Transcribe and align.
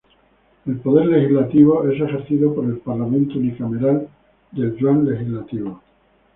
El 0.65 0.77
poder 0.79 1.05
legislativo 1.09 1.87
es 1.87 2.01
ejercido 2.01 2.55
por 2.55 2.65
el 2.65 2.77
parlamento 2.79 3.37
unicameral 3.37 4.09
del 4.51 4.75
Yuan 4.75 5.05
Legislativo. 5.05 5.79